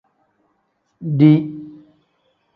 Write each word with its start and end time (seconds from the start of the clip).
Dii. 1.17 1.37